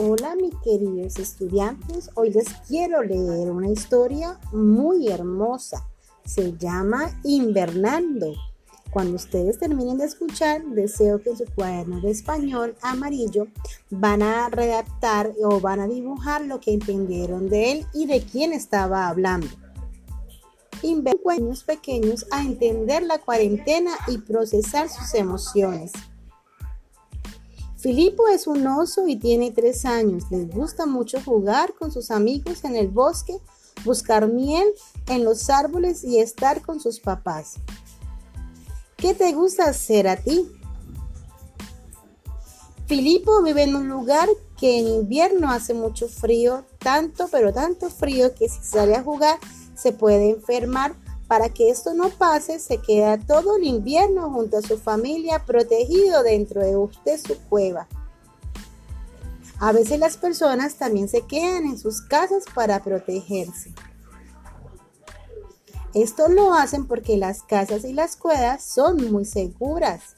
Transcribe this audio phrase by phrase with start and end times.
[0.00, 5.88] Hola mis queridos estudiantes, hoy les quiero leer una historia muy hermosa.
[6.24, 8.32] Se llama Invernando.
[8.92, 13.48] Cuando ustedes terminen de escuchar, deseo que en su cuaderno de español amarillo
[13.90, 18.52] van a redactar o van a dibujar lo que entendieron de él y de quién
[18.52, 19.48] estaba hablando.
[20.82, 25.90] Inventen pequeños a entender la cuarentena y procesar sus emociones.
[27.78, 30.24] Filipo es un oso y tiene tres años.
[30.30, 33.38] Les gusta mucho jugar con sus amigos en el bosque,
[33.84, 34.66] buscar miel
[35.06, 37.54] en los árboles y estar con sus papás.
[38.96, 40.50] ¿Qué te gusta hacer a ti?
[42.86, 48.34] Filipo vive en un lugar que en invierno hace mucho frío, tanto pero tanto frío
[48.34, 49.38] que si sale a jugar
[49.76, 50.96] se puede enfermar
[51.28, 56.22] para que esto no pase, se queda todo el invierno junto a su familia protegido
[56.22, 57.86] dentro de usted su cueva.
[59.60, 63.74] A veces las personas también se quedan en sus casas para protegerse.
[65.94, 70.16] Esto lo hacen porque las casas y las cuevas son muy seguras.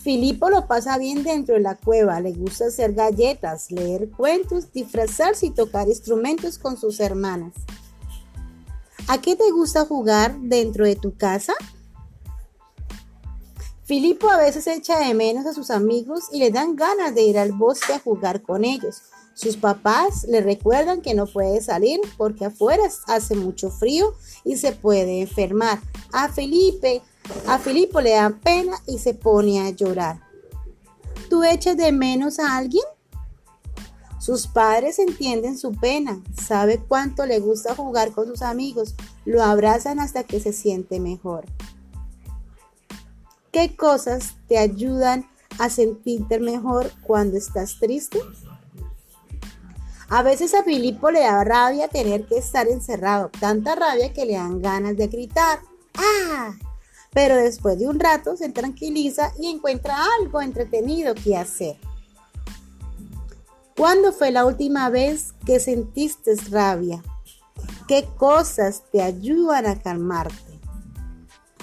[0.00, 5.46] Filipo lo pasa bien dentro de la cueva, le gusta hacer galletas, leer cuentos, disfrazarse
[5.46, 7.52] y tocar instrumentos con sus hermanas.
[9.06, 11.52] ¿A qué te gusta jugar dentro de tu casa?
[13.84, 17.38] Filipo a veces echa de menos a sus amigos y le dan ganas de ir
[17.38, 19.02] al bosque a jugar con ellos.
[19.34, 24.72] Sus papás le recuerdan que no puede salir porque afuera hace mucho frío y se
[24.72, 25.80] puede enfermar.
[26.12, 27.02] A Felipe,
[27.46, 30.20] a Filipo le da pena y se pone a llorar.
[31.28, 32.84] ¿Tú echas de menos a alguien?
[34.24, 38.94] Sus padres entienden su pena, sabe cuánto le gusta jugar con sus amigos,
[39.26, 41.44] lo abrazan hasta que se siente mejor.
[43.52, 48.18] ¿Qué cosas te ayudan a sentirte mejor cuando estás triste?
[50.08, 54.36] A veces a Filipo le da rabia tener que estar encerrado, tanta rabia que le
[54.36, 55.58] dan ganas de gritar.
[55.98, 56.54] ¡Ah!
[57.12, 61.76] Pero después de un rato se tranquiliza y encuentra algo entretenido que hacer.
[63.76, 67.02] ¿Cuándo fue la última vez que sentiste rabia?
[67.88, 70.60] ¿Qué cosas te ayudan a calmarte?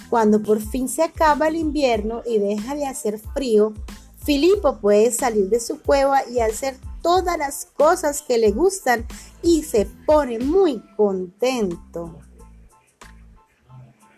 [0.10, 3.74] Cuando por fin se acaba el invierno y deja de hacer frío,
[4.18, 9.06] Filipo puede salir de su cueva y hacer todas las cosas que le gustan
[9.42, 12.20] y se pone muy contento.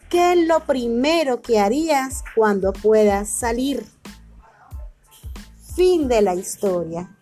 [0.10, 3.86] ¿Qué es lo primero que harías cuando puedas salir?
[5.75, 7.16] Fin de la historia.